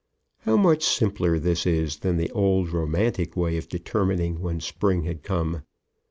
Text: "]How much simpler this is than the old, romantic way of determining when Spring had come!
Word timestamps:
"]How 0.45 0.57
much 0.57 0.83
simpler 0.83 1.37
this 1.37 1.67
is 1.67 1.97
than 1.97 2.17
the 2.17 2.31
old, 2.31 2.69
romantic 2.71 3.37
way 3.37 3.55
of 3.57 3.69
determining 3.69 4.39
when 4.41 4.59
Spring 4.59 5.03
had 5.03 5.21
come! 5.21 5.61